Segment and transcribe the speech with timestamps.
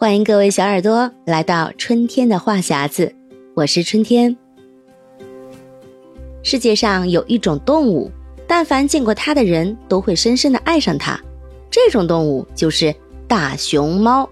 [0.00, 3.14] 欢迎各位小耳朵来到春天的话匣子，
[3.54, 4.34] 我是春天。
[6.42, 8.10] 世界上有一种动物，
[8.46, 11.20] 但凡见过它的人都会深深的爱上它，
[11.70, 12.94] 这种动物就是
[13.28, 14.26] 大熊猫。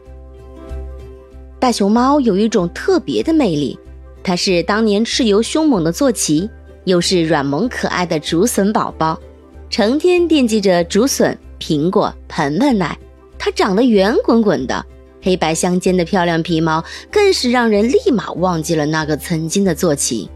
[1.61, 3.79] 大熊猫有一种特别的魅力，
[4.23, 6.49] 它是当年蚩尤凶猛的坐骑，
[6.85, 9.21] 又是软萌可爱的竹笋宝宝，
[9.69, 12.99] 成天惦记着竹笋、苹果、盆盆奶。
[13.39, 14.83] 它长得圆滚滚的。
[15.23, 20.31] 黑白相间的漂亮皮毛，更是让人立马忘记了那个曾经的坐骑。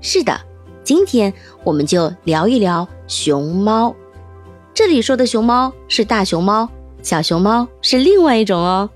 [0.00, 0.40] 是的，
[0.82, 1.32] 今天
[1.62, 3.94] 我们就聊一聊熊猫。
[4.72, 6.68] 这里说的熊猫是大熊猫，
[7.02, 8.88] 小熊猫是另外一种哦。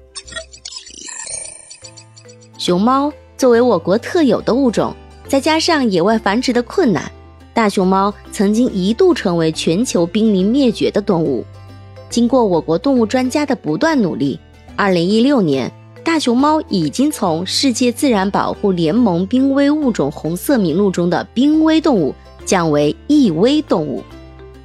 [2.56, 4.94] 熊猫作为我国特有的物种，
[5.28, 7.12] 再加上野外繁殖的困难，
[7.52, 11.44] 大熊猫曾经一度成为全球濒临灭绝的动物。
[12.08, 14.40] 经过我国动物专家的不断努力。
[14.76, 15.70] 二零一六年，
[16.02, 22.12] 大熊猫已经从世界自然保护联盟濒危物种红色名录中的濒危动物
[22.44, 24.02] 降为易危动物。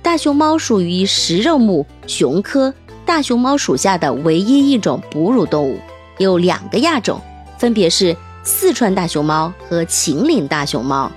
[0.01, 2.73] 大熊猫属于食肉目熊科
[3.05, 5.77] 大熊猫属下的唯一一种哺乳动物，
[6.17, 7.21] 有两个亚种，
[7.59, 11.11] 分别是四川大熊猫和秦岭大熊猫。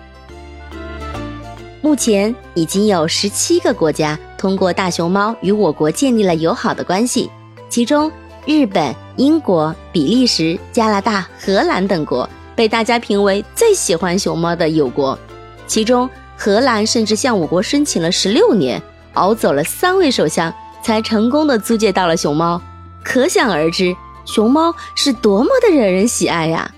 [1.81, 7.31] 目前已经有十七个国家通过大熊猫与我国建立了友好的关系，
[7.71, 8.13] 其中。
[8.45, 15.17] 日本、英国、比利时、加拿大、荷兰等国被大家评为最喜欢熊猫的友国，
[15.69, 18.83] 其中荷兰甚至向我国申请了十六年，
[19.15, 22.61] 熬走了三位首相，才成功的租借到了熊猫。
[23.05, 26.69] 可想而知，熊猫是多么的惹人喜爱呀！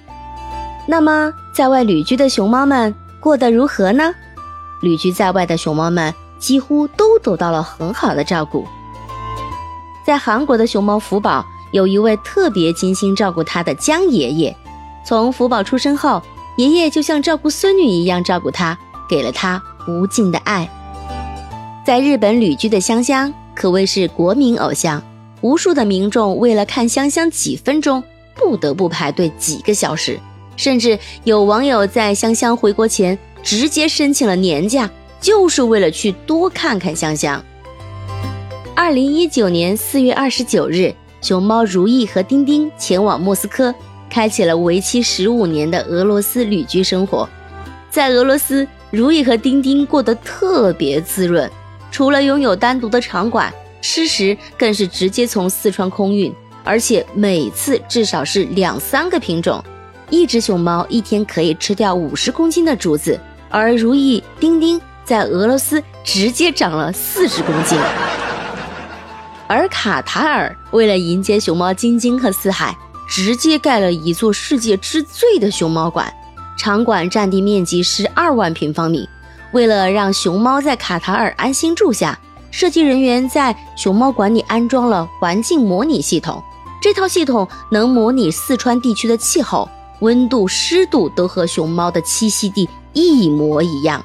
[0.87, 4.15] 那么，在外旅居的熊猫们过得如何呢？
[4.83, 8.67] 旅居在外的熊猫们几乎都得到了很好的照顾，
[10.05, 11.43] 在韩国的熊猫福宝。
[11.75, 14.57] 有一位特别精心照顾他的江爷爷，
[15.05, 16.23] 从福宝出生后，
[16.57, 20.71] 爷爷就像照顾孙女一样照顾他，给了他无尽的爱。
[21.85, 25.03] 在日本旅居的香香可谓是国民偶像，
[25.41, 28.01] 无数的民众为了看香香几分钟，
[28.37, 30.21] 不得不排队几个小时，
[30.57, 34.89] 甚至有网友在香香回国前直接申请了年假，
[35.21, 37.45] 就是为了去多看看香香。
[38.77, 40.95] 二零一九年四月二十九日。
[41.25, 43.75] 熊猫如意和丁丁前往莫斯科，
[44.11, 47.27] 开启了为期十五年的俄罗斯旅居生活。
[47.91, 51.51] 在俄罗斯，如意和丁丁过得特别滋润，
[51.91, 56.31] 除了拥有单独的场馆，吃食更是直接从四川空运，
[56.63, 59.65] 而且每次至少是两三个品种。
[60.11, 63.19] 一只熊猫一天可以吃掉五十公斤的竹子，
[63.49, 67.79] 而如意、丁丁在俄罗斯直接长了四十公斤。
[69.47, 72.77] 而卡塔尔为了迎接熊猫晶晶和四海，
[73.09, 76.13] 直接盖了一座世界之最的熊猫馆，
[76.57, 79.09] 场馆占地面积十二万平方米。
[79.53, 82.19] 为了让熊猫在卡塔尔安心住下，
[82.51, 86.43] 设计人员在熊猫馆里安装了环境模拟系统。
[86.83, 89.69] 这套系统能模拟四川地区的气候、
[90.01, 94.05] 温度、湿度都和熊猫的栖息地一模一样。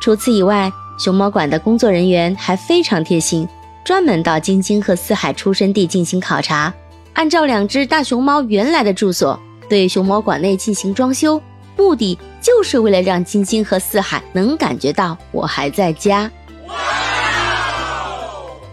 [0.00, 3.48] 除此以外，熊猫馆的工作人员还非常贴心。
[3.84, 6.72] 专门到晶晶和四海出生地进行考察，
[7.12, 11.40] 按照两只大熊猫原来的住所，对熊猫馆内进行装修，
[11.76, 16.30] 目的就是为了让晶晶和四海能感觉到我还在家。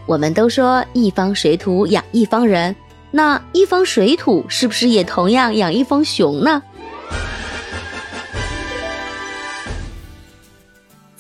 [0.05, 2.73] 我们都说一方水土养一方人，
[3.11, 6.63] 那一方水土是不是也同样养一方熊呢？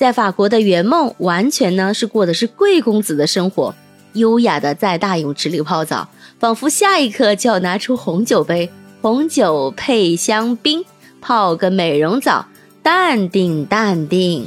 [0.01, 3.75] 在法国的圆梦完全呢是过的是贵公子的生活，
[4.13, 8.67] 优雅的在大泳池里泡澡，仿佛下一刻就要拿出红酒杯，
[8.99, 10.83] 红酒配香槟，
[11.21, 12.47] 泡个美容澡，
[12.81, 14.43] 淡定淡定。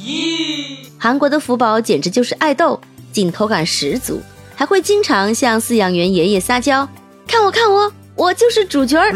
[0.99, 2.81] 韩国的福宝简直就是爱豆，
[3.13, 4.21] 镜头感十足，
[4.57, 6.89] 还会经常向饲养员爷爷撒娇，
[7.29, 7.93] 看我看我。
[8.17, 9.13] 我就是主角儿，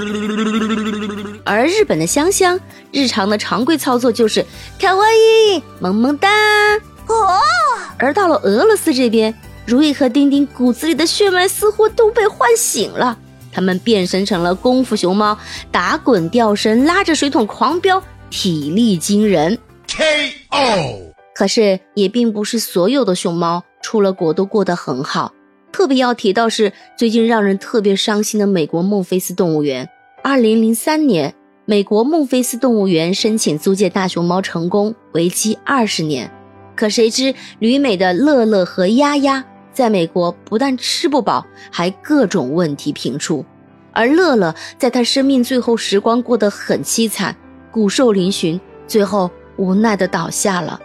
[1.44, 2.58] 而日本的香香
[2.92, 4.44] 日常的常规操作就是
[4.78, 6.28] 卡哇伊萌萌哒
[7.06, 7.38] 哦，
[7.98, 9.32] 而到了俄罗斯这边，
[9.66, 13.16] 如意和丁丁骨子里的血脉似乎都被唤醒了，
[13.52, 15.38] 他们变身成了功夫熊猫，
[15.70, 19.56] 打滚吊绳，拉着水桶狂飙，体力惊人。
[19.86, 21.14] K.O.
[21.34, 25.32] 可是也并不是所有的熊猫出了国都过得很好。
[25.78, 29.88] 特别要提到是最近让人特别伤心的美国孟菲斯动物园。
[30.24, 31.32] 二零零三年，
[31.66, 36.28] 美国孟菲斯动物园申请租借大熊猫成功，为期二十年。
[36.74, 43.44] 可谁知旅美的乐乐和丫丫在美国不但吃不饱，还各种问题频出。
[43.92, 47.36] 而乐乐在他生命最后时光过得很凄惨，
[47.70, 48.58] 骨瘦嶙峋，
[48.88, 50.80] 最后无奈的倒下了。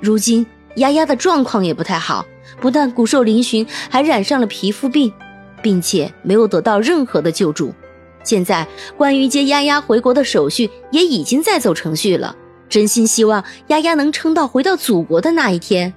[0.00, 0.44] 如今
[0.74, 2.26] 丫丫的状况也不太好，
[2.60, 5.12] 不但骨瘦嶙峋，还染上了皮肤病，
[5.62, 7.72] 并且没有得到任何的救助。
[8.24, 8.66] 现在
[8.96, 12.36] 关于接丫丫回国的手续也已经在走程序了，
[12.68, 15.94] 真心希望丫丫能撑到回到祖国的那一天。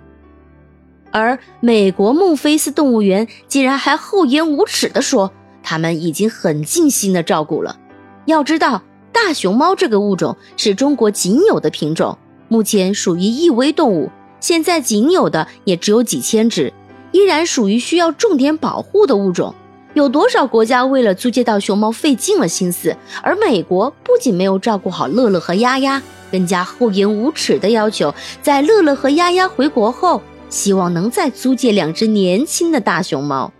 [1.11, 5.31] 而美国孟菲斯动物园竟然还厚颜无耻地说，
[5.61, 7.77] 他们已经很尽心的照顾了。
[8.25, 8.81] 要知道，
[9.11, 12.17] 大熊猫这个物种是中国仅有的品种，
[12.47, 14.09] 目前属于易危动物，
[14.41, 16.73] 现在仅有的也只有几千只，
[17.13, 19.55] 依然属于需要重点保护的物种。
[19.93, 30.21] 有多少国家为了租借到熊猫费尽了心思，而美国不仅没有照顾好乐乐和丫丫，更加厚颜无耻的要求，在乐乐和丫丫回国后。
[30.49, 33.53] 希望能再租借两只年轻的大熊猫。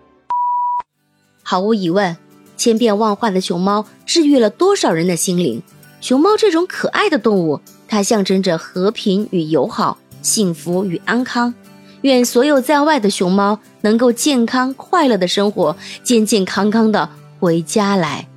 [1.41, 2.17] 毫无疑问，
[2.57, 5.63] 千变万化的熊猫治愈了多少人的心灵。
[6.01, 11.53] 熊猫这种可爱的动物，它象征着和平与友好、幸福与安康。
[12.01, 17.07] 愿所有在外的熊猫能够健康快乐的生活，健健康康的
[17.39, 18.27] 回家来。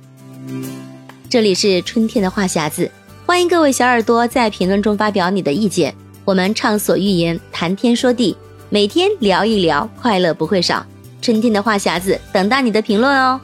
[1.29, 2.89] 这里是春天的话匣子，
[3.25, 5.93] 欢迎各位小耳朵在评论中发表你的意见，
[6.23, 8.37] 我们畅所欲言，谈天说地。
[8.69, 10.85] 每天聊一聊，快乐不会少。
[11.21, 13.39] 春天的话匣子等待你的评论哦。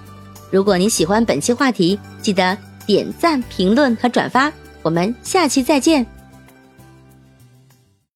[0.51, 2.55] 如果你喜欢本期话题，记得
[2.85, 4.51] 点赞、评论和转发。
[4.83, 6.20] 我们下期再见。